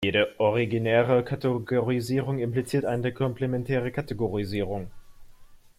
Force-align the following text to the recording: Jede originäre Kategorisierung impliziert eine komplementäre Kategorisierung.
Jede 0.03 0.33
originäre 0.39 1.23
Kategorisierung 1.23 2.39
impliziert 2.39 2.85
eine 2.85 3.13
komplementäre 3.13 3.91
Kategorisierung. 3.91 4.89